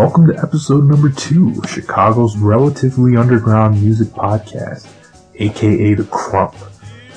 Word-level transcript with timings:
Welcome 0.00 0.28
to 0.28 0.38
episode 0.38 0.84
number 0.84 1.10
two 1.10 1.60
of 1.62 1.68
Chicago's 1.68 2.34
relatively 2.34 3.18
underground 3.18 3.82
music 3.82 4.08
podcast, 4.08 4.88
aka 5.34 5.92
The 5.92 6.04
Crump. 6.04 6.54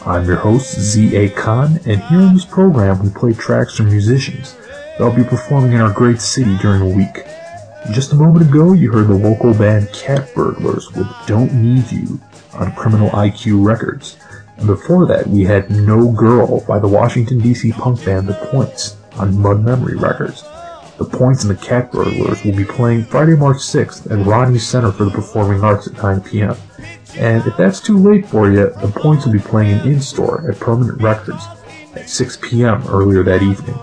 I'm 0.06 0.26
your 0.26 0.36
host, 0.36 0.78
Z.A. 0.78 1.30
Khan, 1.30 1.80
and 1.86 2.04
here 2.04 2.20
in 2.20 2.34
this 2.34 2.44
program 2.44 3.02
we 3.02 3.10
play 3.10 3.32
tracks 3.32 3.78
from 3.78 3.86
musicians 3.86 4.58
that'll 4.98 5.16
be 5.16 5.24
performing 5.24 5.72
in 5.72 5.80
our 5.80 5.94
great 5.94 6.20
city 6.20 6.58
during 6.58 6.82
the 6.82 6.94
week. 6.94 7.26
Just 7.94 8.12
a 8.12 8.16
moment 8.16 8.50
ago, 8.50 8.74
you 8.74 8.92
heard 8.92 9.08
the 9.08 9.14
local 9.14 9.54
band 9.54 9.90
Cat 9.94 10.30
Burglars 10.36 10.92
with 10.92 11.08
Don't 11.26 11.54
Need 11.54 11.90
You 11.90 12.20
on 12.52 12.76
Criminal 12.76 13.12
IQ 13.12 13.66
Records. 13.66 14.18
And 14.58 14.68
before 14.68 15.06
that, 15.06 15.26
we 15.28 15.46
had 15.46 15.72
No 15.72 16.12
Girl 16.12 16.60
by 16.68 16.80
the 16.80 16.90
Washington 16.90 17.40
DC 17.40 17.72
punk 17.72 18.04
band 18.04 18.28
The 18.28 18.34
Points 18.34 18.98
on 19.14 19.40
Mud 19.40 19.64
Memory 19.64 19.96
Records. 19.96 20.44
The 20.98 21.06
Points 21.06 21.44
and 21.44 21.52
the 21.52 21.66
Cat 21.66 21.92
Burglars 21.92 22.44
will 22.44 22.56
be 22.56 22.66
playing 22.66 23.04
Friday, 23.06 23.36
March 23.36 23.58
6th 23.58 24.12
at 24.12 24.26
Rodney's 24.26 24.68
Center 24.68 24.92
for 24.92 25.06
the 25.06 25.12
Performing 25.12 25.64
Arts 25.64 25.88
at 25.88 25.94
9 25.94 26.22
p.m. 26.22 26.56
And 27.16 27.46
if 27.46 27.58
that's 27.58 27.80
too 27.80 27.98
late 27.98 28.28
for 28.28 28.50
you, 28.50 28.70
The 28.70 28.94
Points 28.96 29.26
will 29.26 29.34
be 29.34 29.40
playing 29.40 29.80
an 29.80 29.88
in-store 29.88 30.50
at 30.50 30.60
Permanent 30.60 31.02
Records 31.02 31.44
at 31.96 32.10
6 32.10 32.38
p.m. 32.42 32.84
earlier 32.88 33.24
that 33.24 33.42
evening. 33.42 33.78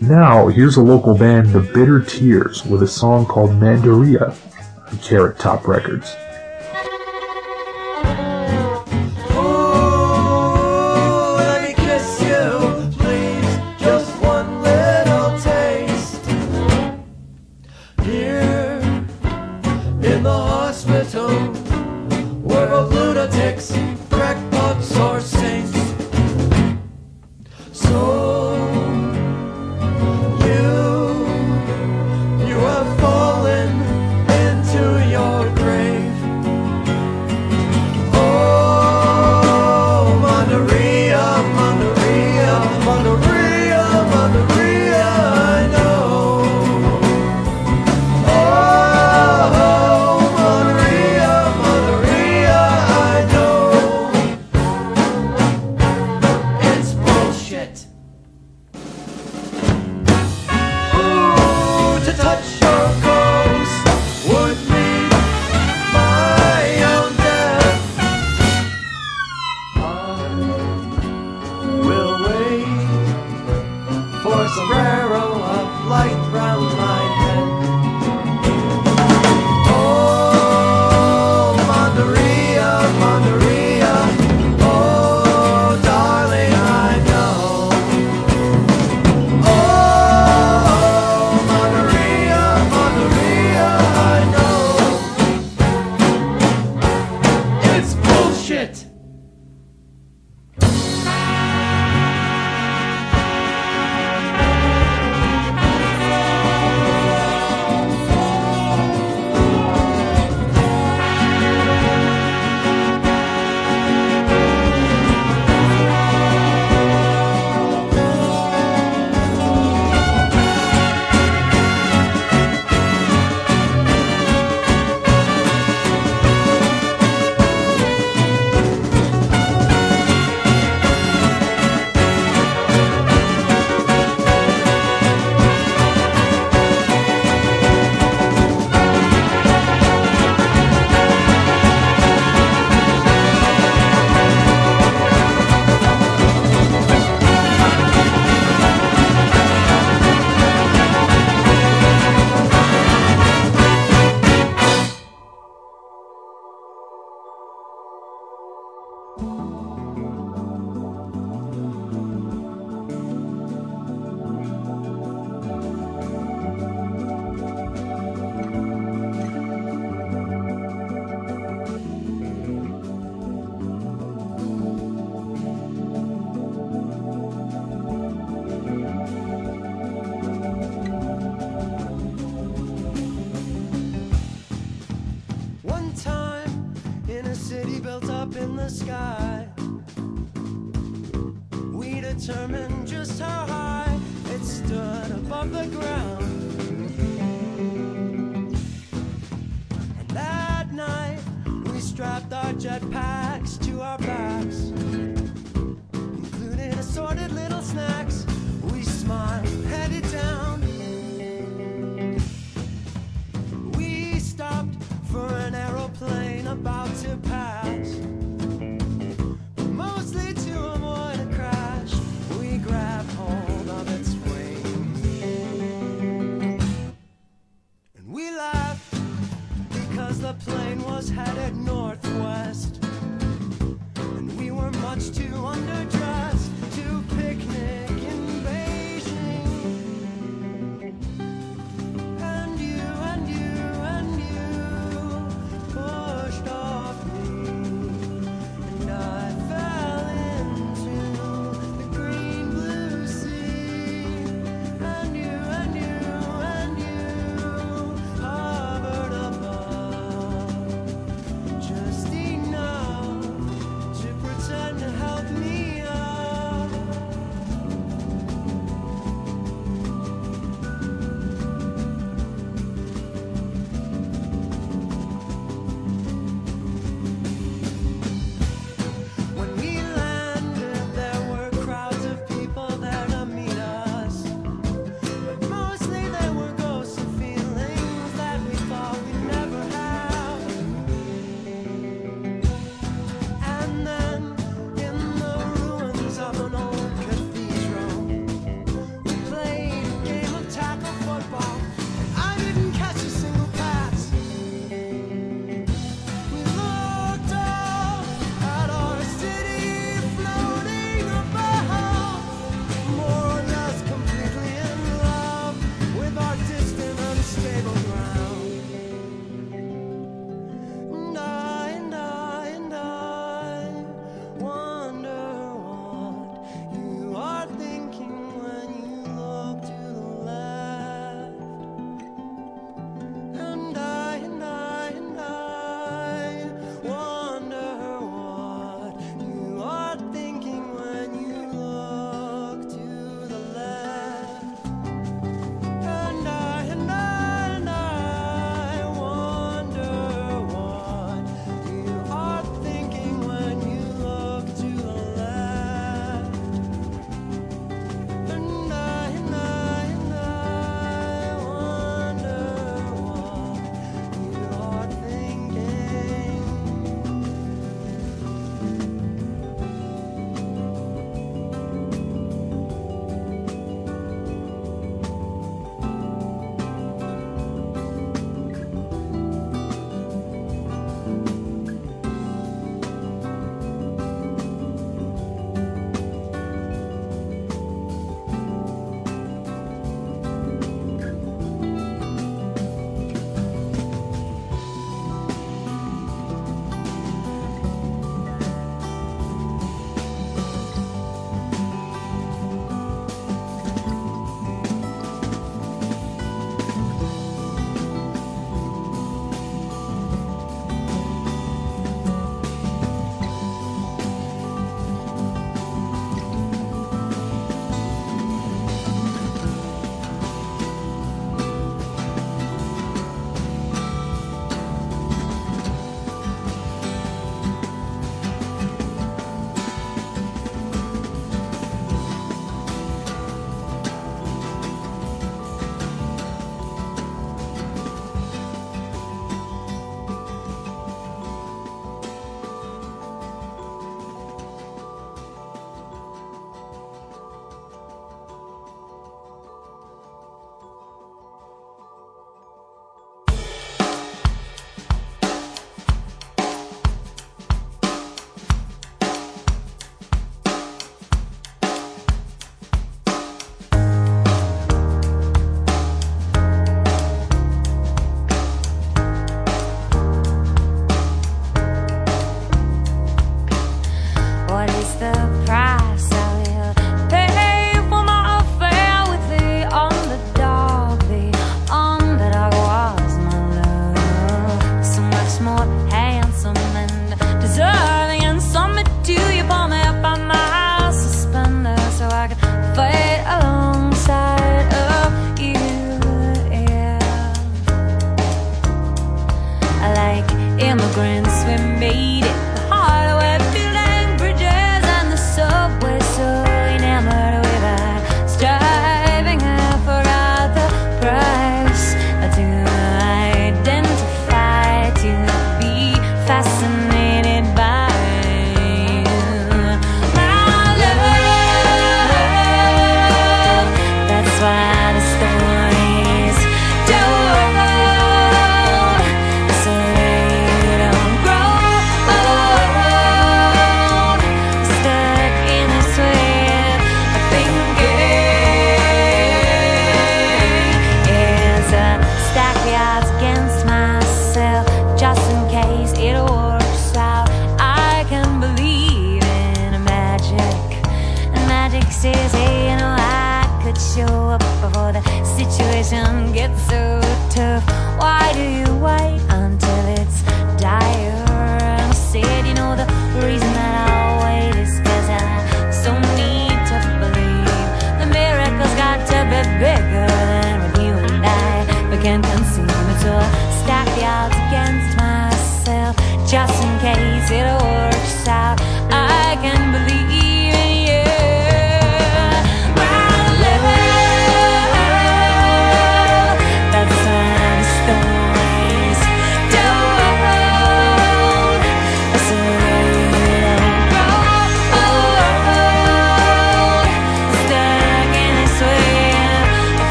Now, 0.00 0.48
here's 0.48 0.76
a 0.76 0.82
local 0.82 1.16
band, 1.16 1.52
The 1.52 1.60
Bitter 1.60 2.00
Tears, 2.00 2.64
with 2.64 2.82
a 2.82 2.88
song 2.88 3.26
called 3.26 3.50
Mandaria 3.50 4.36
on 4.90 4.98
Carrot 4.98 5.38
Top 5.38 5.66
Records. 5.66 6.14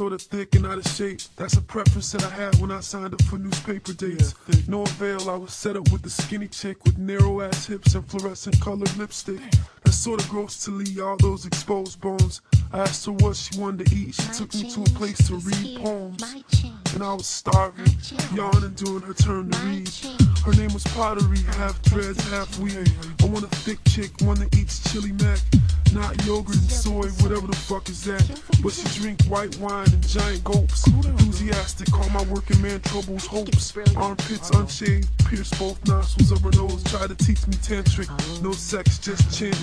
Women 0.00 0.18
sorta 0.18 0.36
thick 0.36 0.54
and 0.54 0.66
out 0.66 0.78
of 0.78 0.86
shape. 0.86 1.20
That's 1.36 1.56
a 1.56 1.62
preference 1.62 2.12
that 2.12 2.24
I 2.24 2.30
had 2.30 2.54
when 2.60 2.70
I 2.70 2.80
signed 2.80 3.14
up 3.14 3.22
for 3.22 3.38
newspaper 3.38 3.92
dates. 3.92 4.34
no 4.68 4.82
avail, 4.82 5.30
I 5.30 5.36
was 5.36 5.52
set 5.52 5.76
up 5.76 5.90
with 5.90 6.02
the 6.02 6.10
skinny 6.10 6.48
chick 6.48 6.84
with 6.84 6.98
narrow 6.98 7.40
ass 7.40 7.66
hips 7.66 7.94
and 7.94 8.06
fluorescent 8.06 8.60
colored 8.60 8.96
lipstick. 8.96 9.40
That's 9.88 9.96
sorta 9.96 10.28
gross 10.28 10.62
to 10.66 10.70
Lee, 10.70 11.00
all 11.00 11.16
those 11.16 11.46
exposed 11.46 11.98
bones. 12.02 12.42
I 12.74 12.80
asked 12.80 13.06
her 13.06 13.12
what 13.12 13.36
she 13.36 13.58
wanted 13.58 13.86
to 13.86 13.96
eat. 13.96 14.14
She 14.14 14.28
took 14.34 14.54
me 14.54 14.70
to 14.70 14.82
a 14.82 14.84
place 14.84 15.16
to 15.28 15.36
read 15.36 15.80
poems. 15.80 16.22
And 16.92 17.02
I 17.02 17.14
was 17.14 17.26
starving, 17.26 17.96
yawning 18.34 18.74
during 18.74 19.00
her 19.00 19.14
turn 19.14 19.50
to 19.50 19.58
read. 19.60 19.88
Her 20.44 20.52
name 20.52 20.74
was 20.74 20.84
Pottery, 20.84 21.38
half 21.56 21.80
dreads, 21.84 22.22
half 22.28 22.58
weed. 22.58 22.92
I 23.22 23.26
want 23.26 23.44
a 23.44 23.48
thick 23.64 23.78
chick, 23.88 24.10
one 24.20 24.38
that 24.40 24.54
eats 24.54 24.92
chili 24.92 25.12
mac. 25.12 25.40
Not 25.94 26.22
yogurt 26.26 26.56
and 26.56 26.70
soy, 26.70 27.08
whatever 27.22 27.46
the 27.46 27.56
fuck 27.56 27.88
is 27.88 28.04
that. 28.04 28.22
But 28.62 28.72
she 28.72 29.00
drink 29.00 29.22
white 29.24 29.56
wine 29.56 29.88
and 29.90 30.06
giant 30.06 30.44
gulps. 30.44 30.86
Enthusiastic, 30.86 31.90
call 31.90 32.08
my 32.10 32.22
working 32.24 32.60
man 32.60 32.80
troubles 32.80 33.24
hopes. 33.24 33.74
Armpits 33.96 34.50
unshaved, 34.50 35.08
pierce 35.26 35.50
both 35.58 35.82
nostrils 35.86 36.30
of 36.30 36.42
her 36.42 36.50
nose. 36.50 36.84
Try 36.84 37.06
to 37.06 37.14
teach 37.14 37.46
me 37.46 37.54
tantric, 37.54 38.08
no 38.42 38.52
sex, 38.52 38.98
just 38.98 39.36
chin. 39.36 39.54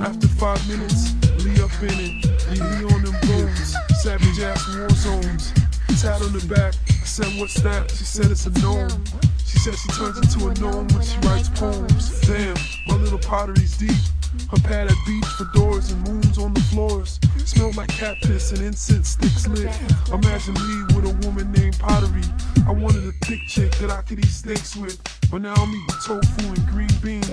After 0.00 0.28
five 0.28 0.66
minutes, 0.68 1.14
Lee 1.44 1.60
up 1.62 1.70
in 1.82 1.90
it. 1.90 2.24
Yeah, 2.56 2.78
he 2.78 2.84
on 2.84 3.02
them 3.02 3.16
bones. 3.26 3.74
Savage 4.02 4.40
ass 4.40 4.76
war 4.76 4.88
zones. 4.90 5.52
Tat 6.00 6.22
on 6.22 6.32
the 6.32 6.44
back. 6.48 6.74
I 6.88 7.04
said, 7.04 7.40
what's 7.40 7.60
that? 7.62 7.90
She 7.90 8.04
said 8.04 8.30
it's 8.30 8.46
a 8.46 8.50
gnome. 8.60 9.04
She 9.44 9.58
said 9.58 9.74
she 9.74 9.88
turns 9.88 10.18
into 10.18 10.48
a 10.48 10.54
gnome 10.54 10.88
when 10.88 11.02
she 11.02 11.18
writes 11.26 11.48
poems. 11.48 12.20
Damn, 12.20 12.56
my 12.86 12.94
little 12.94 13.18
pottery's 13.18 13.76
deep. 13.76 13.96
Her 14.50 14.58
pad 14.58 14.90
at 14.90 14.96
beach 15.06 15.24
for 15.36 15.44
doors 15.54 15.90
and 15.90 16.06
moons 16.06 16.38
on 16.38 16.54
the 16.54 16.60
floors. 16.60 17.18
Smelled 17.44 17.76
like 17.76 17.88
cat 17.88 18.16
piss 18.22 18.52
and 18.52 18.62
incense 18.62 19.10
sticks 19.10 19.48
lit. 19.48 19.74
Imagine 20.12 20.54
me 20.54 20.94
with 20.94 21.06
a 21.06 21.26
woman 21.26 21.50
named 21.52 21.78
Pottery. 21.78 22.22
I 22.66 22.72
wanted 22.72 23.04
a 23.06 23.12
thick 23.24 23.40
chick 23.48 23.72
that 23.76 23.90
I 23.90 24.02
could 24.02 24.18
eat 24.18 24.26
steaks 24.26 24.76
with. 24.76 25.17
But 25.30 25.42
now 25.42 25.54
I'm 25.54 25.68
eating 25.68 25.86
tofu 26.02 26.48
and 26.48 26.66
green 26.68 26.88
beans. 27.02 27.28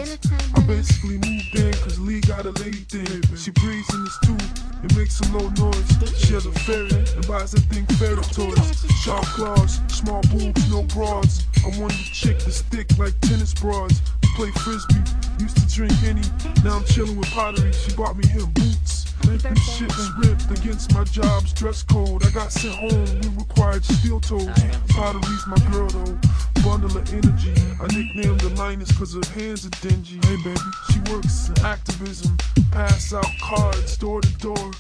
I 0.53 0.59
basically 0.67 1.17
moved 1.17 1.55
in 1.55 1.73
cause 1.75 1.97
Lee 1.97 2.19
got 2.19 2.45
a 2.45 2.51
lady 2.51 2.83
thing. 2.91 3.23
She 3.37 3.51
breathes 3.51 3.93
in 3.93 4.03
this 4.03 4.19
tube 4.19 4.41
and 4.81 4.97
makes 4.97 5.15
some 5.15 5.31
low 5.33 5.47
noise. 5.51 6.17
She 6.17 6.33
has 6.33 6.45
a 6.45 6.51
ferret 6.51 6.91
and 7.15 7.27
buys 7.27 7.53
a 7.53 7.61
thing 7.61 7.85
ferret 7.95 8.25
toys. 8.33 8.85
Sharp 9.01 9.23
claws, 9.27 9.79
small 9.87 10.21
boobs, 10.23 10.69
no 10.69 10.83
broads. 10.83 11.45
I 11.63 11.69
wanted 11.79 11.99
a 11.99 12.11
chick 12.11 12.39
that's 12.39 12.61
thick 12.63 12.87
like 12.97 13.17
tennis 13.21 13.53
broads. 13.53 14.01
Play 14.35 14.51
frisbee, 14.51 14.99
used 15.39 15.55
to 15.57 15.73
drink 15.73 15.93
any. 16.03 16.23
Now 16.65 16.77
I'm 16.77 16.85
chilling 16.85 17.15
with 17.15 17.29
pottery. 17.31 17.71
She 17.71 17.95
bought 17.95 18.17
me 18.17 18.27
him 18.27 18.51
boots. 18.51 19.04
Them 19.23 19.55
shits 19.55 20.17
ripped 20.23 20.59
against 20.59 20.93
my 20.93 21.03
job's 21.03 21.53
dress 21.53 21.83
code. 21.83 22.25
I 22.25 22.31
got 22.31 22.51
sent 22.51 22.75
home 22.75 23.21
we 23.21 23.27
required 23.37 23.83
steel 23.85 24.19
toes. 24.19 24.47
Pottery's 24.89 25.47
my 25.47 25.57
girl 25.71 25.87
though. 25.87 26.17
Bundle 26.63 26.97
of 26.97 27.13
energy. 27.13 27.53
I 27.79 27.87
nicknamed 27.95 28.41
her 28.41 28.49
Linus 28.49 28.91
cause 28.97 29.13
her 29.13 29.39
hands 29.39 29.65
are 29.65 29.87
dingy. 29.87 30.19
Hey 30.25 30.37
baby, 30.43 30.59
she 30.91 30.99
works 31.11 31.49
in 31.49 31.65
activism. 31.65 32.37
Pass 32.71 33.13
out 33.13 33.27
cards 33.41 33.97
door 33.97 34.21
to 34.21 34.37
door. 34.37 34.71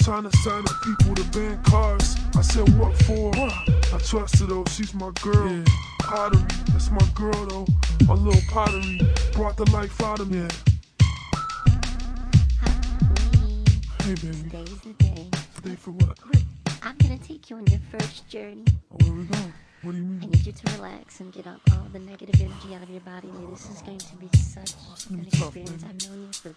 Trying 0.00 0.28
to 0.28 0.36
sign 0.38 0.60
up 0.60 0.82
people 0.82 1.14
to 1.14 1.24
ban 1.30 1.62
cars. 1.62 2.16
I 2.36 2.42
said, 2.42 2.68
what 2.78 2.96
for? 3.04 3.32
I 3.36 3.98
trust 4.04 4.38
her 4.40 4.46
though, 4.46 4.64
she's 4.70 4.94
my 4.94 5.10
girl. 5.22 5.62
Pottery, 6.00 6.42
that's 6.68 6.90
my 6.90 7.06
girl 7.14 7.46
though. 7.46 7.66
A 8.08 8.14
little 8.14 8.42
pottery 8.50 9.00
brought 9.32 9.56
the 9.56 9.70
life 9.70 10.00
out 10.02 10.18
of 10.18 10.30
me. 10.30 10.46
Hey 14.02 14.14
baby, 14.14 14.36
Today's 14.50 14.80
the 14.80 14.92
day. 14.94 15.30
today 15.54 15.76
for 15.76 15.92
what? 15.92 16.18
I'm 16.82 16.96
gonna 16.98 17.18
take 17.18 17.48
you 17.50 17.56
on 17.56 17.66
your 17.68 17.78
first 17.90 18.28
journey. 18.28 18.64
Oh, 18.90 18.96
where 19.04 19.12
we 19.12 19.24
going? 19.24 19.52
What 19.82 19.92
do 19.92 19.98
you 19.98 20.04
mean? 20.04 20.20
I 20.22 20.26
need 20.26 20.46
you 20.46 20.52
to 20.52 20.72
relax 20.76 21.20
and 21.20 21.32
get 21.32 21.46
out 21.46 21.60
all 21.70 21.86
the 21.92 21.98
negative 22.00 22.40
energy 22.40 22.74
out 22.74 22.82
of 22.82 22.90
your 22.90 23.00
body. 23.00 23.28
This 23.50 23.70
is 23.70 23.80
going 23.82 23.98
to 23.98 24.16
be 24.16 24.28
such 24.38 24.72
an 25.10 25.20
experience. 25.26 25.84
I've 25.84 26.08
known 26.10 26.22
you 26.26 26.32
for 26.32 26.54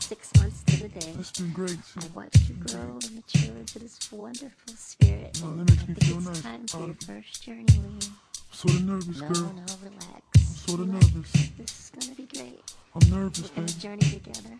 six 0.00 0.30
months 0.40 0.62
to 0.64 0.76
the 0.82 0.88
day. 0.88 1.14
It's 1.18 1.32
been 1.32 1.52
great. 1.52 1.78
I've 1.98 2.14
watched 2.14 2.48
you 2.48 2.54
grow 2.56 2.98
and 3.02 3.14
mature 3.14 3.56
into 3.56 3.78
this 3.80 3.98
wonderful 4.12 4.74
spirit. 4.76 5.40
Oh, 5.44 5.50
that 5.56 5.68
makes 5.70 5.82
I 5.82 5.86
me 5.86 5.94
think 5.94 6.04
feel 6.04 6.16
it's 6.18 6.26
nice. 6.28 6.40
time 6.42 6.66
for 6.68 6.76
Proud 6.78 6.86
your 6.86 6.90
um, 7.16 7.22
first 7.22 7.42
journey, 7.42 7.66
Lee. 7.66 8.08
Sort 8.52 8.74
of 8.74 8.84
nervous, 8.84 9.20
No, 9.20 9.28
girl. 9.28 9.52
no, 9.54 9.74
relax. 9.82 10.22
I'm 10.36 10.42
sorta 10.42 10.82
Relax. 10.84 11.14
nervous. 11.14 11.32
This 11.58 11.80
is 11.80 11.90
gonna 11.98 12.14
be 12.16 12.26
great. 12.26 12.62
I'm 12.94 13.10
nervous, 13.10 13.50
We're 13.56 13.62
baby. 13.62 13.72
journey 13.80 14.20
together. 14.22 14.56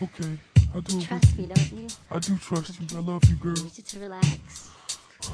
Okay, 0.00 0.38
I 0.74 0.80
do. 0.80 1.00
Trust 1.00 1.38
me, 1.38 1.46
don't 1.46 1.72
you? 1.72 1.86
I 2.10 2.18
do 2.18 2.36
trust 2.36 2.80
you. 2.80 2.98
I 2.98 3.00
love 3.00 3.24
you, 3.24 3.36
I 3.40 3.42
girl. 3.42 3.54
need 3.64 3.76
you 3.78 3.82
to 3.84 4.00
relax. 4.00 4.70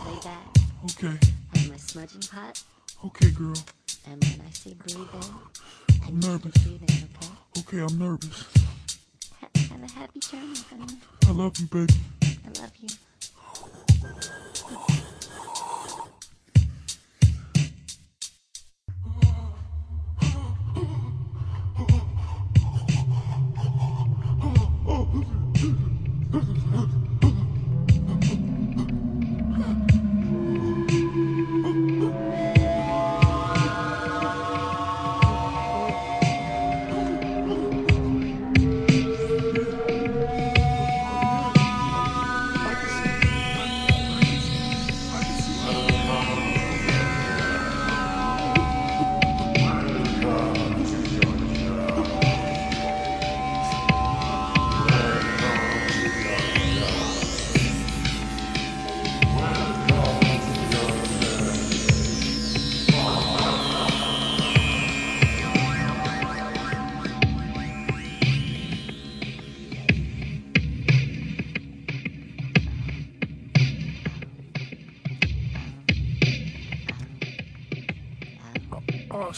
Lay 0.07 0.20
back. 0.23 0.47
Okay, 0.85 1.18
I'm 1.55 1.68
my 1.70 1.77
smudging 1.77 2.20
pot, 2.23 2.62
Okay, 3.07 3.31
girl. 3.31 3.55
and 4.11 4.23
when 4.25 4.42
I 4.47 4.51
say 4.53 4.75
breathe 4.75 4.99
in, 4.99 6.03
I 6.03 6.09
you 6.09 6.14
nervous. 6.16 6.53
to 6.53 6.61
breathe 6.61 6.83
in, 6.83 7.09
okay? 7.16 7.33
Okay, 7.61 7.79
I'm 7.81 7.99
nervous. 7.99 8.44
Ha- 9.40 9.49
have 9.70 9.83
a 9.83 9.92
happy 9.92 10.20
journey, 10.20 10.57
honey. 10.70 10.99
I 11.27 11.31
love 11.33 11.59
you, 11.59 11.66
baby. 11.66 11.94
I 12.23 12.61
love 12.61 12.73
you. 12.81 12.88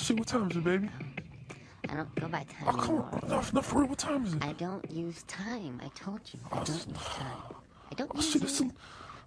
Shit, 0.06 0.20
what 0.20 0.28
time 0.28 0.48
is 0.48 0.56
it, 0.56 0.62
baby? 0.62 0.88
I 1.88 1.94
don't 1.96 2.14
go 2.14 2.28
by 2.28 2.44
time 2.44 2.68
Oh, 2.68 2.72
come 2.74 2.80
anymore. 2.90 3.20
on. 3.24 3.28
No, 3.28 3.42
no, 3.54 3.60
for 3.60 3.80
real, 3.80 3.88
what 3.88 3.98
time 3.98 4.24
is 4.24 4.34
it? 4.34 4.44
I 4.44 4.52
don't 4.52 4.88
use 4.88 5.24
time. 5.24 5.80
I 5.84 5.88
told 5.96 6.20
you. 6.32 6.38
I 6.52 6.62
don't 6.62 6.68
use 6.68 6.84
time. 6.84 7.42
I 7.90 7.94
don't 7.96 8.12
Oh 8.14 8.16
use 8.18 8.30
shit, 8.30 8.42
it. 8.44 8.60
a, 8.60 8.64
I 8.64 8.66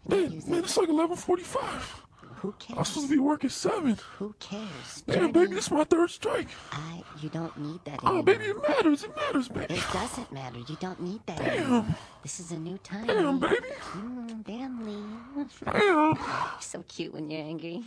man, 0.08 0.30
man, 0.48 0.60
it. 0.60 0.64
it's 0.64 0.78
like 0.78 0.88
11:45. 0.88 2.06
Who 2.36 2.54
cares? 2.60 2.78
I'm 2.80 2.86
supposed 2.86 3.08
to 3.10 3.14
be 3.14 3.20
working 3.20 3.50
seven. 3.50 3.98
Who 4.20 4.34
cares? 4.40 5.04
Damn, 5.06 5.34
baby, 5.34 5.56
this 5.56 5.66
is 5.66 5.72
my 5.72 5.84
third 5.84 6.12
strike. 6.12 6.48
I, 6.72 7.04
you 7.20 7.28
don't 7.28 7.58
need 7.58 7.84
that 7.84 8.00
Oh, 8.06 8.22
baby, 8.24 8.46
it 8.46 8.56
matters. 8.66 9.04
It 9.04 9.14
matters, 9.18 9.50
baby. 9.50 9.74
It 9.74 9.84
doesn't 9.92 10.32
matter. 10.32 10.60
You 10.60 10.78
don't 10.80 11.02
need 11.02 11.20
that 11.26 11.40
Damn. 11.40 11.58
anymore. 11.60 11.86
This 12.24 12.40
is 12.40 12.54
a 12.54 12.58
new 12.58 12.78
time. 12.78 13.06
Damn, 13.06 13.40
baby. 13.40 13.68
Mm, 13.98 14.46
damn, 14.46 14.86
Lee. 14.86 15.46
Damn. 15.66 16.16
You're 16.16 16.62
so 16.62 16.86
cute 16.88 17.14
when 17.14 17.30
you're 17.30 17.44
angry. 17.44 17.84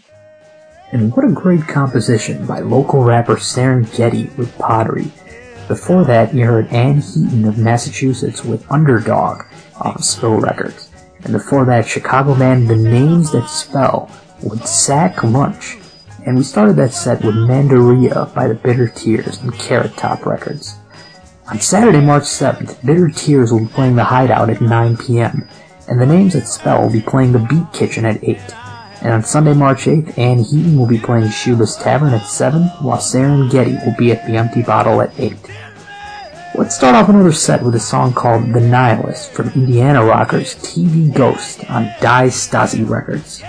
And 0.93 1.11
what 1.17 1.25
a 1.25 1.33
great 1.33 1.67
composition 1.67 2.45
by 2.45 2.61
local 2.61 3.03
rapper 3.03 3.37
Serengeti 3.37 4.37
with 4.37 4.57
Pottery. 4.59 5.11
Before 5.67 6.05
that, 6.05 6.35
you 6.35 6.45
heard 6.45 6.67
Anne 6.69 7.01
Heaton 7.01 7.47
of 7.47 7.57
Massachusetts 7.57 8.45
with 8.45 8.71
Underdog 8.71 9.45
off 9.81 9.97
of 9.97 10.05
Spill 10.05 10.39
Records. 10.39 10.91
And 11.25 11.33
before 11.33 11.65
that, 11.65 11.87
Chicago 11.87 12.35
band 12.35 12.69
The 12.69 12.77
Names 12.77 13.33
That 13.33 13.49
Spell 13.49 14.11
with 14.43 14.67
Sack 14.67 15.25
Lunch. 15.25 15.79
And 16.27 16.37
we 16.37 16.43
started 16.43 16.77
that 16.77 16.93
set 16.93 17.25
with 17.25 17.37
Mandaria 17.37 18.33
by 18.35 18.47
the 18.47 18.55
Bitter 18.55 18.87
Tears 18.87 19.39
and 19.39 19.55
Carrot 19.55 19.97
Top 19.97 20.27
Records. 20.27 20.77
On 21.51 21.59
Saturday, 21.59 22.03
March 22.03 22.25
7th, 22.25 22.85
Bitter 22.85 23.09
Tears 23.09 23.51
will 23.51 23.61
be 23.61 23.67
playing 23.67 23.97
the 23.97 24.05
Hideout 24.05 24.51
at 24.51 24.61
9 24.61 24.97
p.m., 24.99 25.49
and 25.89 26.01
The 26.01 26.07
Names 26.07 26.35
That 26.35 26.47
Spell 26.47 26.83
will 26.83 26.93
be 26.93 27.01
playing 27.01 27.33
the 27.33 27.39
Beat 27.39 27.73
Kitchen 27.73 28.05
at 28.05 28.23
8. 28.23 28.39
And 29.03 29.13
on 29.13 29.25
Sunday, 29.25 29.53
March 29.53 29.87
8th, 29.87 30.17
Anne 30.17 30.39
Heaton 30.39 30.79
will 30.79 30.87
be 30.87 30.99
playing 30.99 31.25
Schubas 31.27 31.83
Tavern 31.83 32.15
at 32.15 32.25
7, 32.25 32.63
while 32.83 32.99
Serengeti 32.99 33.85
will 33.85 33.97
be 33.99 34.13
at 34.13 34.25
the 34.27 34.37
Empty 34.37 34.63
Bottle 34.63 35.01
at 35.01 35.13
8. 35.19 35.37
Let's 36.55 36.77
start 36.77 36.95
off 36.95 37.09
another 37.09 37.33
set 37.33 37.63
with 37.63 37.75
a 37.75 37.81
song 37.81 38.13
called 38.13 38.53
The 38.53 38.61
Nihilist 38.61 39.33
from 39.33 39.49
Indiana 39.55 40.05
rockers 40.05 40.55
TV 40.57 41.13
Ghost 41.13 41.69
on 41.69 41.91
Die 42.01 42.29
Stasi 42.29 42.89
Records. 42.89 43.43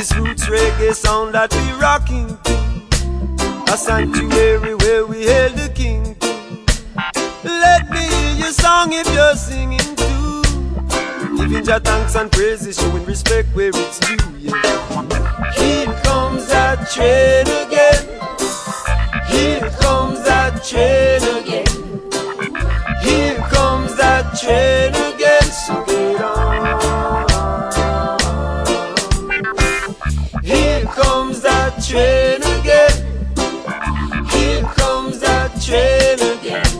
This 0.00 0.16
roots 0.16 0.46
reggae 0.46 0.94
sound 0.94 1.34
that 1.34 1.52
we 1.52 1.72
rocking 1.78 2.28
to. 2.44 3.70
A 3.70 3.76
sanctuary 3.76 4.74
where 4.76 5.04
we 5.04 5.26
hail 5.26 5.50
the 5.50 5.70
king 5.74 6.14
to. 6.14 6.28
Let 7.44 7.90
me 7.90 8.00
hear 8.00 8.34
your 8.44 8.52
song 8.52 8.94
if 8.94 9.06
you're 9.12 9.36
singing 9.36 9.94
too. 10.00 11.36
Giving 11.36 11.66
your 11.66 11.80
thanks 11.80 12.14
and 12.14 12.32
praises, 12.32 12.78
showing 12.78 13.04
respect 13.04 13.54
where 13.54 13.72
it's 13.74 13.98
due. 13.98 14.16
Yeah. 14.38 15.52
Here 15.52 15.92
comes 16.02 16.48
that 16.48 16.88
train 16.88 17.44
again. 17.66 18.00
Here 19.28 19.68
comes 19.82 20.24
that 20.24 20.64
train 20.64 21.20
again. 21.44 21.66
Here 23.02 23.36
comes 23.52 23.94
that 23.98 24.34
train 24.40 24.94
again. 25.12 25.42
So 25.42 25.84
get 25.84 26.22
on. 26.22 27.29
Train 31.90 32.40
again. 32.60 32.92
Here 34.30 34.62
comes 34.78 35.18
that 35.18 35.50
train 35.66 36.20
again. 36.34 36.70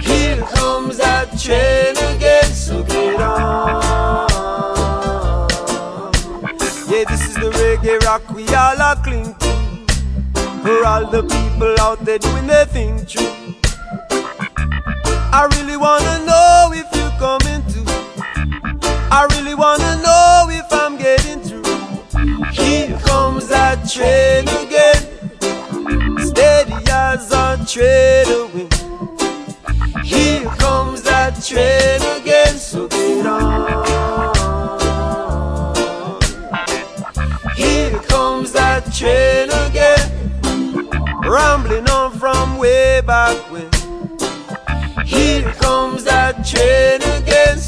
Here 0.00 0.40
comes 0.56 0.96
that 0.96 1.28
train 1.38 1.94
again. 2.16 2.44
So 2.44 2.82
get 2.84 3.20
on. 3.20 4.22
Yeah, 6.88 7.04
this 7.10 7.22
is 7.28 7.34
the 7.34 7.50
reggae 7.60 8.00
rock 8.06 8.22
we 8.30 8.44
all 8.54 8.80
are 8.80 8.96
cling 9.04 9.34
to. 9.42 9.52
For 10.62 10.86
all 10.86 11.04
the 11.10 11.22
people 11.34 11.74
out 11.80 12.02
there 12.06 12.18
doing 12.18 12.46
their 12.46 12.64
thing 12.64 13.04
true. 13.04 13.34
I 15.38 15.48
really 15.56 15.76
wanna 15.76 16.24
know 16.24 16.70
if 16.72 16.88
you're 16.96 17.16
coming 17.20 17.60
too. 17.72 17.84
I 19.10 19.26
really 19.32 19.54
wanna 19.54 19.96
know 20.02 20.46
if 20.48 20.72
I'm 20.72 20.81
train 23.92 24.48
again. 24.48 25.02
Steady 26.24 26.72
as 26.90 27.30
a 27.30 27.62
trailer 27.68 28.46
wind. 28.46 28.72
Here 30.02 30.46
comes 30.56 31.02
that 31.02 31.44
train 31.44 32.00
again. 32.18 32.54
So 32.56 32.88
get 32.88 33.26
on. 33.26 33.68
Here 37.54 37.98
comes 38.08 38.52
that 38.52 38.90
train 38.94 39.50
again. 39.68 40.40
Rambling 41.30 41.86
on 41.90 42.12
from 42.12 42.56
way 42.56 43.02
back 43.02 43.36
when. 43.52 43.68
Here 45.04 45.52
comes 45.60 46.04
that 46.04 46.46
train 46.46 47.02
again. 47.20 47.58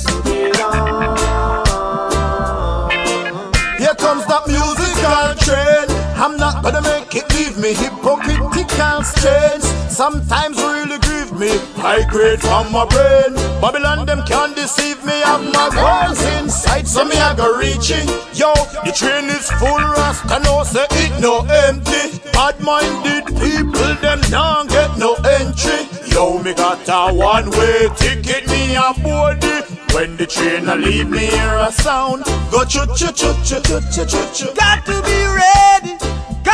But 6.65 6.77
I 6.77 6.81
make 6.81 7.15
it 7.15 7.29
leave 7.37 7.59
me 7.59 7.75
hypocritical 7.75 9.05
change. 9.21 9.65
Sometimes 9.93 10.57
really 10.57 10.99
grieve 11.05 11.31
me. 11.37 11.53
I 11.85 12.07
create 12.09 12.41
from 12.41 12.73
my 12.73 12.87
brain. 12.89 13.35
Babylon 13.61 14.07
them 14.07 14.23
can't 14.25 14.57
deceive 14.57 15.05
me. 15.05 15.13
Have 15.29 15.45
my 15.53 15.69
goals 15.77 16.25
inside, 16.41 16.89
so 16.89 17.05
me 17.05 17.17
I 17.17 17.37
go 17.37 17.55
reaching. 17.59 18.09
Yo, 18.33 18.55
the 18.81 18.93
train 18.97 19.29
is 19.29 19.51
full 19.61 19.77
rust. 19.77 20.25
I 20.33 20.39
know 20.39 20.65
say 20.65 20.87
it 21.05 21.21
no 21.21 21.45
empty. 21.45 22.19
Bad-minded 22.33 23.27
people 23.37 23.95
them 24.01 24.21
don't 24.33 24.67
get 24.71 24.97
no 24.97 25.17
entry. 25.37 25.85
Yo, 26.09 26.39
me 26.43 26.55
got 26.55 26.81
a 26.89 27.13
one-way 27.15 27.93
ticket. 27.95 28.49
Me 28.49 28.75
a 28.75 28.95
board 29.05 29.45
when 29.93 30.17
the 30.17 30.27
train 30.27 30.67
a 30.69 30.77
leave 30.77 31.11
me 31.11 31.27
hear 31.27 31.59
a 31.59 31.71
sound. 31.71 32.25
Go 32.51 32.65
choo 32.65 32.87
choo 32.97 33.13
choo 33.13 33.35
choo 33.45 33.61
choo 33.61 34.07
choo 34.09 34.27
choo. 34.33 34.55
Got 34.55 34.87
to 34.87 35.03
be 35.03 35.19
ready 35.29 36.04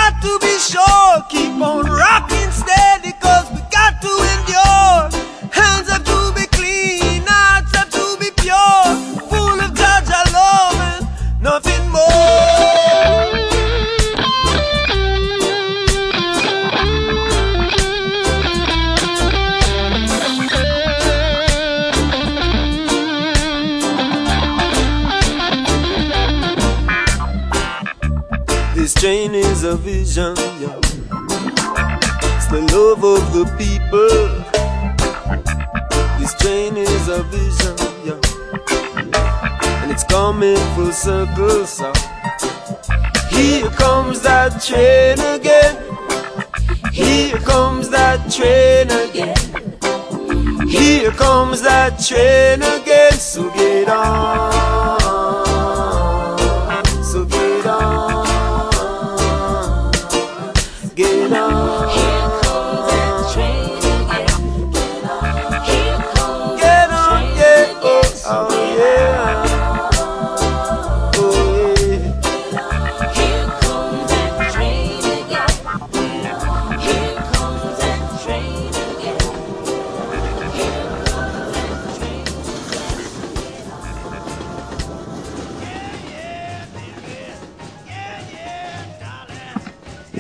got 0.01 0.23
to 0.23 0.39
be 0.41 0.59
sure. 0.59 1.15
Keep 1.29 1.61
on 1.61 1.85
rocking 1.85 2.51
steady, 2.51 3.13
cause 3.21 3.51
we 3.53 3.61
got 3.71 4.01
to 4.01 4.13
endure. 4.33 5.20
Yeah. 30.21 30.77
It's 32.37 32.47
the 32.49 32.61
love 32.73 33.03
of 33.05 33.33
the 33.33 33.45
people. 33.57 34.19
This 36.19 36.35
train 36.35 36.77
is 36.77 37.09
a 37.09 37.23
vision, 37.25 37.77
yeah. 38.05 38.21
And 39.83 39.91
it's 39.91 40.05
coming 40.05 40.59
full 40.75 40.93
circle, 40.93 41.65
so. 41.65 41.93
Here 43.31 43.71
comes 43.71 44.21
that 44.21 44.63
train 44.63 45.19
again. 45.37 45.77
Here 46.93 47.39
comes 47.39 47.89
that 47.89 48.31
train 48.31 48.91
again. 48.91 49.37
Here 50.69 51.13
comes 51.13 51.63
that 51.63 51.99
train 51.99 52.61
again. 52.63 53.13
So 53.13 53.51
get 53.55 53.89
on. 53.89 54.70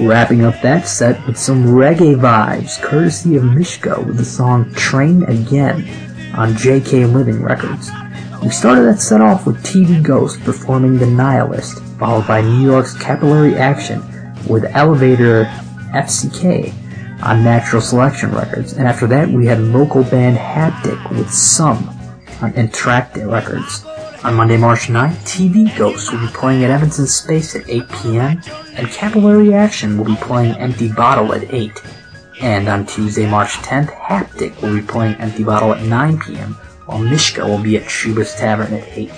Wrapping 0.00 0.44
up 0.44 0.60
that 0.62 0.88
set 0.88 1.24
with 1.26 1.36
some 1.36 1.64
reggae 1.64 2.16
vibes, 2.16 2.80
courtesy 2.80 3.36
of 3.36 3.44
Mishka 3.44 4.00
with 4.00 4.16
the 4.16 4.24
song 4.24 4.72
Train 4.72 5.24
Again 5.24 5.86
on 6.34 6.54
JK 6.54 7.12
Living 7.12 7.42
Records. 7.42 7.90
We 8.42 8.48
started 8.48 8.84
that 8.84 9.00
set 9.00 9.20
off 9.20 9.46
with 9.46 9.62
TV 9.62 10.02
Ghost 10.02 10.40
performing 10.40 10.96
The 10.96 11.04
Nihilist, 11.04 11.82
followed 11.98 12.26
by 12.26 12.40
New 12.40 12.62
York's 12.62 12.96
Capillary 12.96 13.56
Action 13.56 14.02
with 14.48 14.64
Elevator 14.64 15.44
FCK 15.92 16.72
on 17.22 17.44
Natural 17.44 17.82
Selection 17.82 18.32
Records, 18.32 18.72
and 18.72 18.88
after 18.88 19.06
that 19.06 19.28
we 19.28 19.44
had 19.44 19.60
local 19.60 20.02
band 20.02 20.38
Haptic 20.38 21.10
with 21.10 21.30
Some 21.30 21.88
on 22.40 22.52
Entr'acte 22.54 23.30
Records. 23.30 23.84
On 24.22 24.34
Monday, 24.34 24.58
March 24.58 24.88
9th, 24.88 25.16
TV 25.24 25.74
Ghosts 25.78 26.12
will 26.12 26.20
be 26.20 26.26
playing 26.26 26.62
at 26.62 26.70
Evanston 26.70 27.06
Space 27.06 27.56
at 27.56 27.66
8 27.66 27.88
p.m., 27.88 28.42
and 28.74 28.86
Capillary 28.88 29.54
Action 29.54 29.96
will 29.96 30.04
be 30.04 30.16
playing 30.16 30.54
Empty 30.56 30.92
Bottle 30.92 31.32
at 31.32 31.50
8. 31.50 31.72
And 32.42 32.68
on 32.68 32.84
Tuesday, 32.84 33.28
March 33.28 33.52
10th, 33.52 33.96
Haptic 33.96 34.60
will 34.60 34.74
be 34.78 34.86
playing 34.86 35.14
Empty 35.14 35.42
Bottle 35.42 35.72
at 35.72 35.82
9 35.82 36.18
p.m., 36.18 36.52
while 36.84 36.98
Mishka 36.98 37.46
will 37.46 37.62
be 37.62 37.78
at 37.78 37.84
Schubas 37.84 38.38
Tavern 38.38 38.74
at 38.74 38.86
8. 38.88 39.10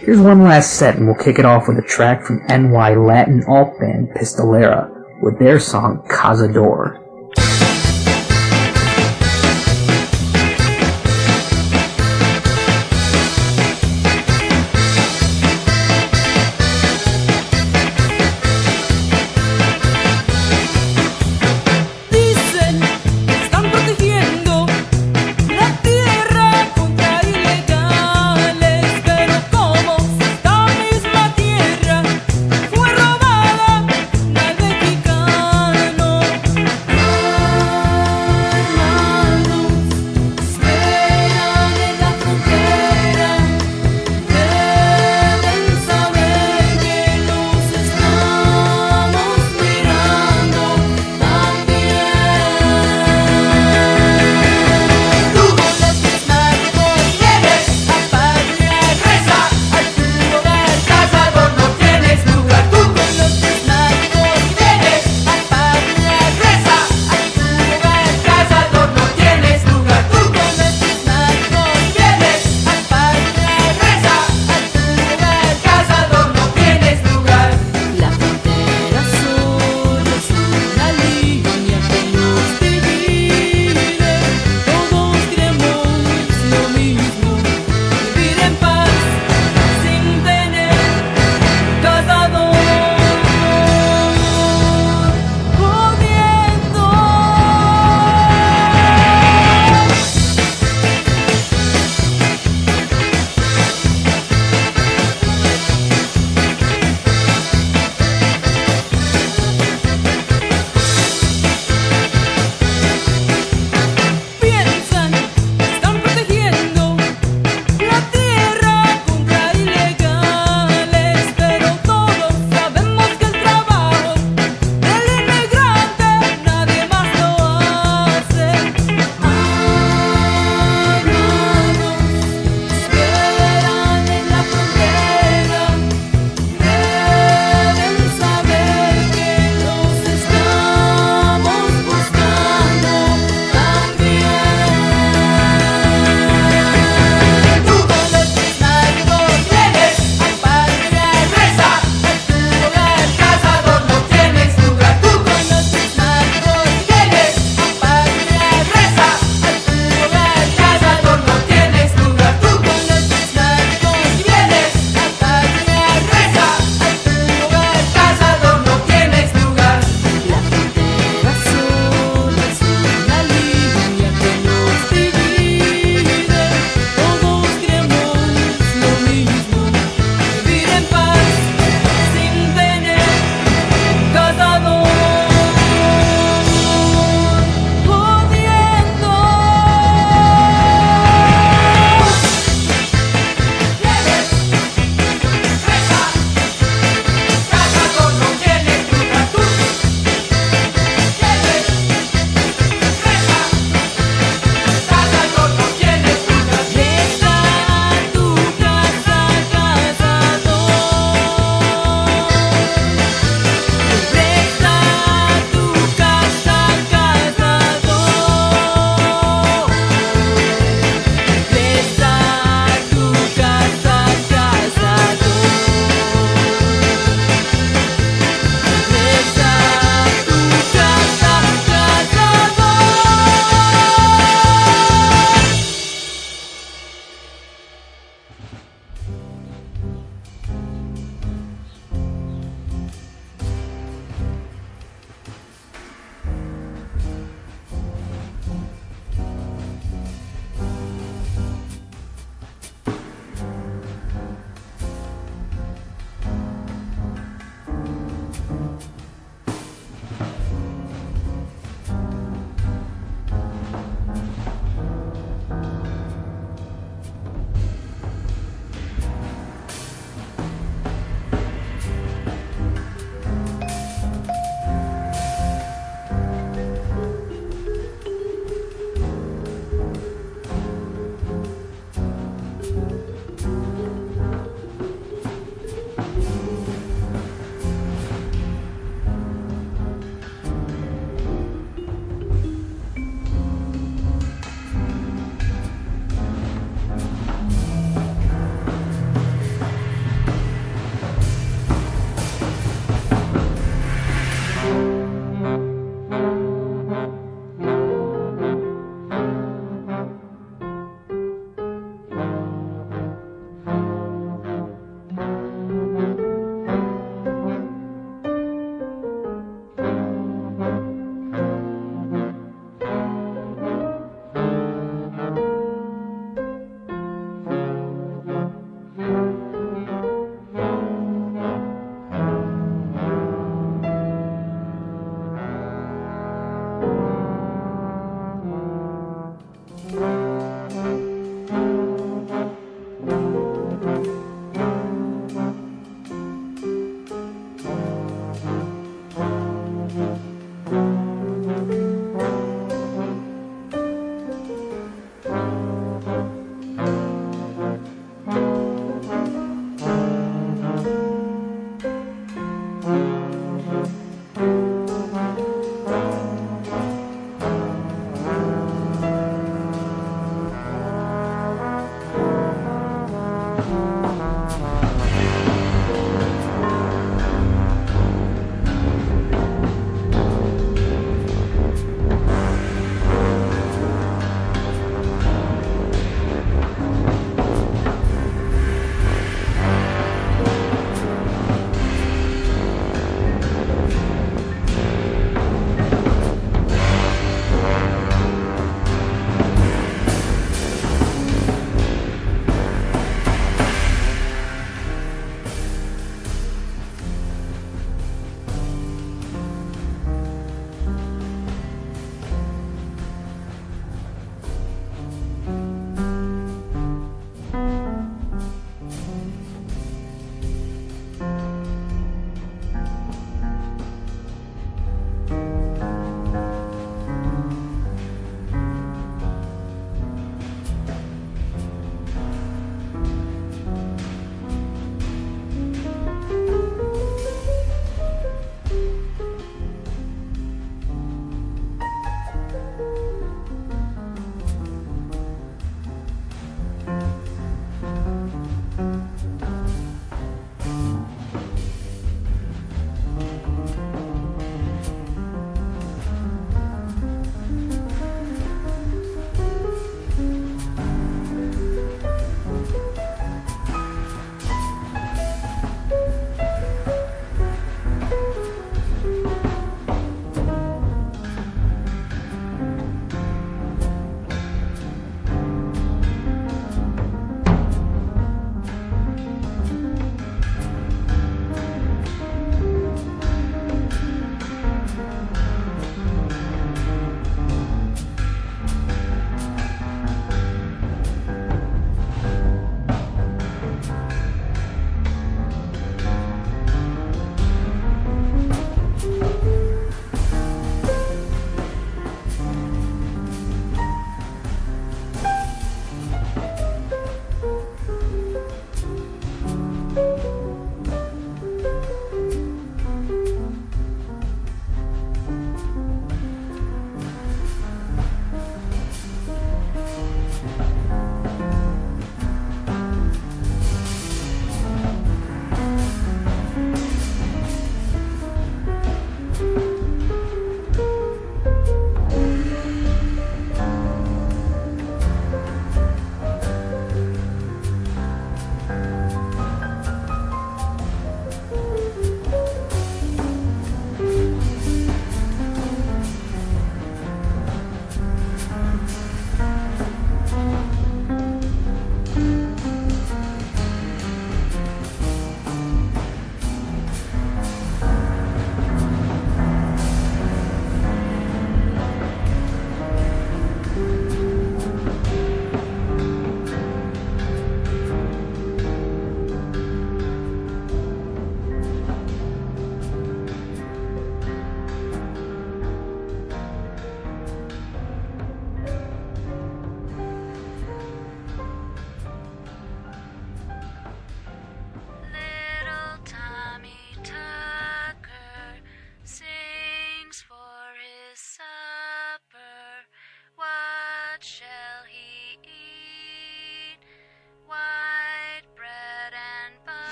Here's 0.00 0.18
one 0.18 0.42
last 0.42 0.74
set, 0.74 0.96
and 0.96 1.06
we'll 1.06 1.14
kick 1.14 1.38
it 1.38 1.44
off 1.44 1.68
with 1.68 1.78
a 1.78 1.82
track 1.82 2.24
from 2.24 2.44
NY 2.48 2.96
Latin 2.96 3.44
alt 3.46 3.78
band 3.78 4.10
Pistolera 4.16 4.90
with 5.22 5.38
their 5.38 5.60
song 5.60 6.04
Cazador. 6.10 7.01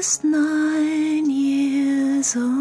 Just 0.00 0.24
nine 0.24 1.28
years 1.28 2.34
old. 2.34 2.59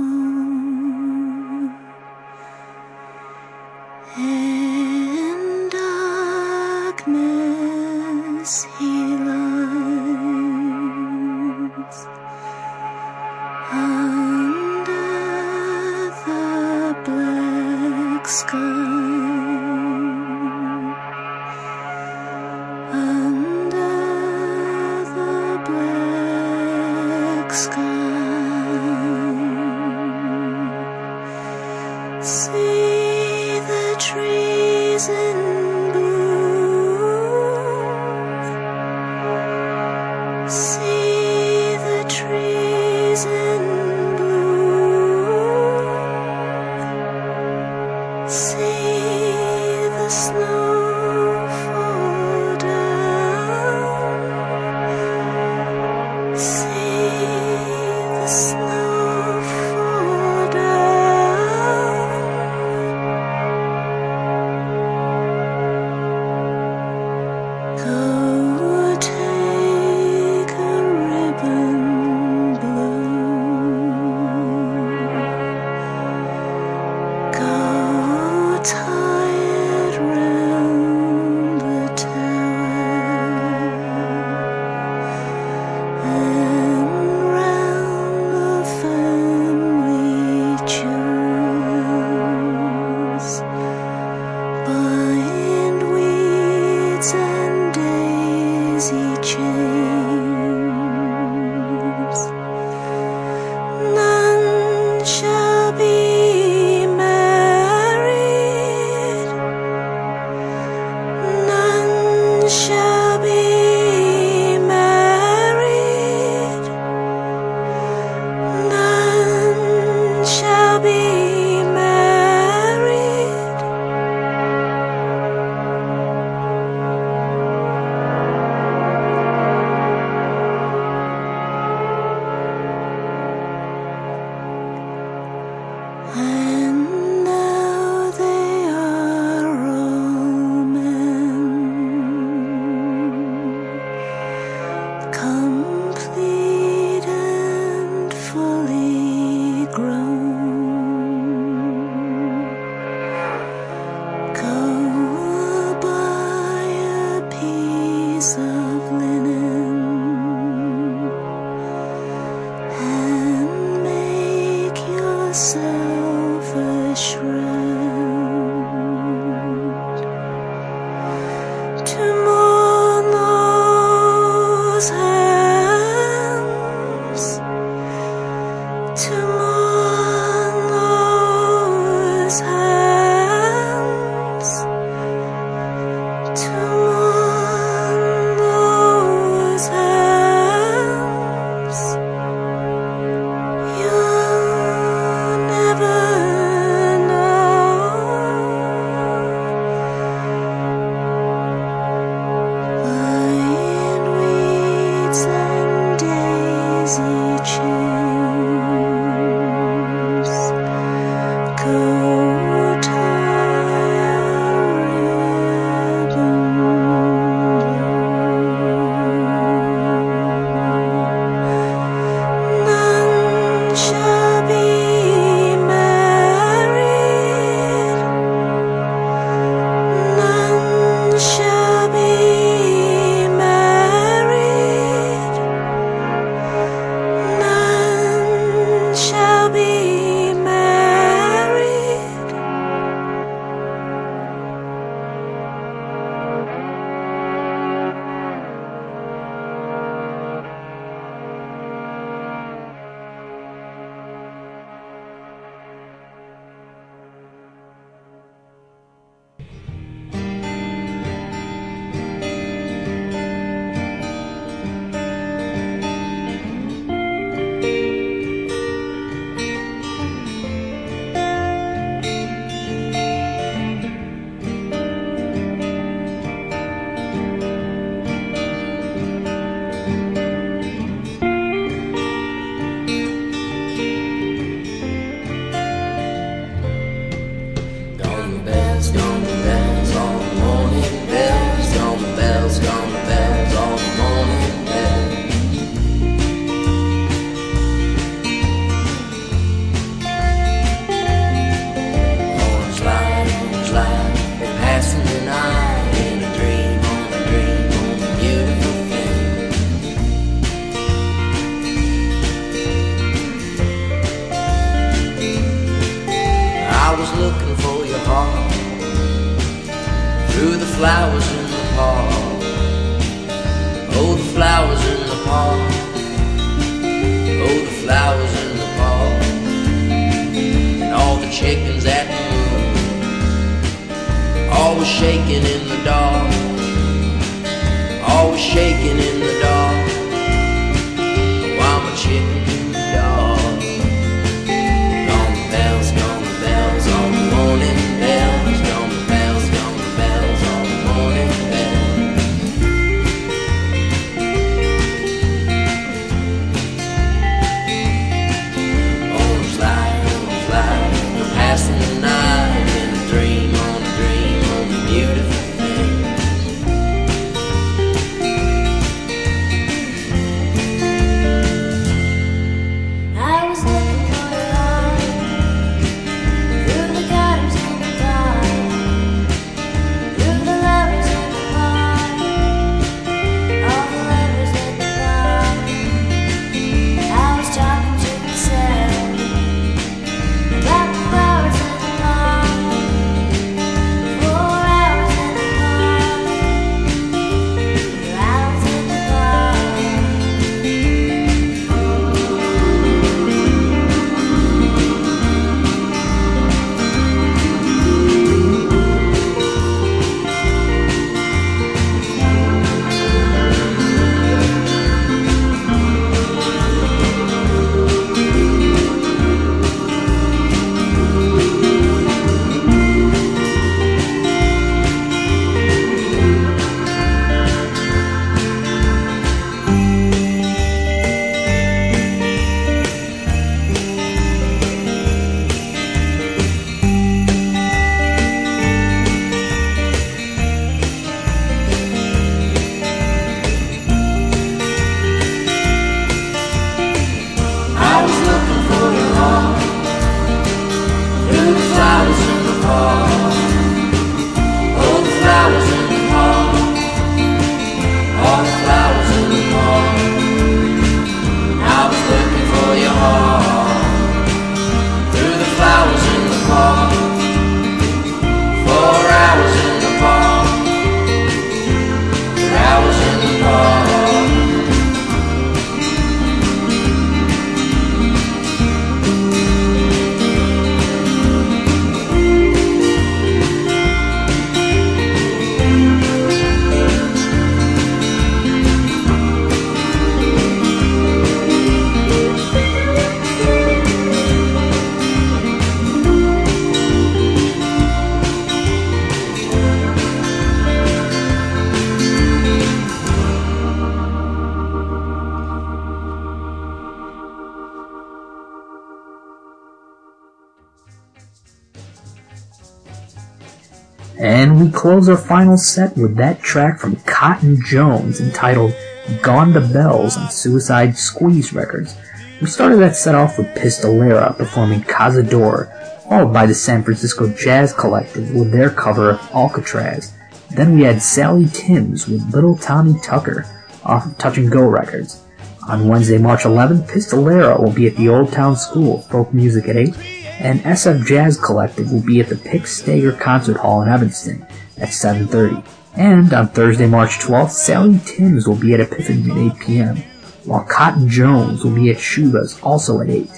We 514.60 514.70
close 514.70 515.08
our 515.08 515.16
final 515.16 515.56
set 515.56 515.96
with 515.96 516.18
that 516.18 516.42
track 516.42 516.80
from 516.80 516.98
Cotton 516.98 517.62
Jones 517.66 518.20
entitled 518.20 518.76
Gone 519.22 519.54
to 519.54 519.62
Bells 519.62 520.18
on 520.18 520.30
Suicide 520.30 520.98
Squeeze 520.98 521.54
Records. 521.54 521.96
We 522.42 522.48
started 522.48 522.76
that 522.80 522.98
set 522.98 523.16
off 523.16 523.38
with 523.38 523.56
Pistolera 523.56 524.36
performing 524.38 524.82
Cazador, 524.82 525.72
followed 526.04 526.34
by 526.34 526.46
the 526.46 526.54
San 526.54 526.84
Francisco 526.84 527.32
Jazz 527.32 527.72
Collective 527.72 528.36
with 528.36 528.52
their 528.52 528.70
cover 528.70 529.12
of 529.12 529.32
Alcatraz. 529.34 530.14
Then 530.52 530.76
we 530.76 530.82
had 530.82 531.02
Sally 531.02 531.48
Timms 531.54 532.10
with 532.10 532.34
Little 532.34 532.58
Tommy 532.58 533.00
Tucker 533.02 533.46
off 533.86 534.08
of 534.08 534.18
Touch 534.18 534.38
and 534.38 534.52
Go 534.52 534.68
Records. 534.68 535.24
On 535.70 535.88
Wednesday, 535.88 536.18
March 536.18 536.42
11th, 536.42 536.90
Pistolera 536.90 537.58
will 537.62 537.72
be 537.72 537.88
at 537.88 537.96
the 537.96 538.10
Old 538.10 538.34
Town 538.34 538.58
School 538.58 538.98
of 538.98 539.08
Folk 539.08 539.34
Music 539.34 539.70
at 539.70 539.78
8, 539.78 539.96
and 540.42 540.60
SF 540.62 541.06
Jazz 541.06 541.38
Collective 541.38 541.94
will 541.94 542.02
be 542.02 542.20
at 542.20 542.28
the 542.28 542.36
Pick-Staiger 542.36 543.18
Concert 543.18 543.58
Hall 543.58 543.82
in 543.82 543.88
Evanston 543.90 544.46
at 544.80 544.90
7.30. 544.90 545.66
And 545.96 546.34
on 546.34 546.50
Thursday, 546.50 546.88
March 546.88 547.20
12th, 547.20 547.52
Sally 547.52 548.00
Timms 548.06 548.48
will 548.48 548.56
be 548.56 548.74
at 548.74 548.80
Epiphany 548.80 549.32
at 549.32 549.56
8 549.58 549.60
p.m., 549.60 549.98
while 550.46 550.64
Cotton 550.64 551.10
Jones 551.10 551.64
will 551.64 551.76
be 551.76 551.90
at 551.90 551.98
Schubas 551.98 552.64
also 552.64 553.02
at 553.02 553.10
8. 553.10 553.30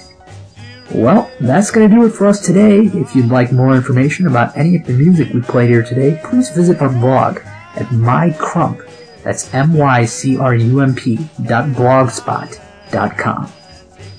Well, 0.94 1.30
that's 1.40 1.70
going 1.70 1.88
to 1.88 1.94
do 1.94 2.06
it 2.06 2.10
for 2.10 2.26
us 2.26 2.44
today. 2.44 2.84
If 2.84 3.16
you'd 3.16 3.30
like 3.30 3.50
more 3.52 3.74
information 3.74 4.26
about 4.26 4.56
any 4.56 4.76
of 4.76 4.86
the 4.86 4.92
music 4.92 5.32
we 5.32 5.40
played 5.40 5.70
here 5.70 5.82
today, 5.82 6.20
please 6.24 6.50
visit 6.50 6.80
our 6.80 6.90
blog 6.90 7.38
at 7.74 7.86
mycrump, 7.86 8.86
that's 9.22 9.52
M-Y-C-R-U-M-P 9.54 11.16
dot 11.46 11.68
blogspot 11.70 12.60
dot 12.90 13.16
com. 13.16 13.50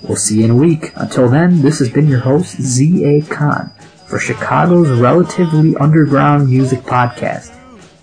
We'll 0.01 0.15
see 0.15 0.39
you 0.39 0.45
in 0.45 0.51
a 0.51 0.55
week. 0.55 0.91
Until 0.95 1.29
then, 1.29 1.61
this 1.61 1.79
has 1.79 1.89
been 1.89 2.07
your 2.07 2.19
host, 2.19 2.59
Z.A. 2.59 3.21
Khan, 3.21 3.71
for 4.07 4.19
Chicago's 4.19 4.89
relatively 4.99 5.75
underground 5.77 6.49
music 6.49 6.79
podcast, 6.81 7.55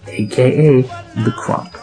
aka 0.09 0.83
The 0.83 1.33
Crump. 1.37 1.80